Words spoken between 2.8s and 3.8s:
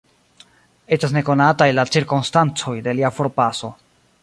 de lia forpaso.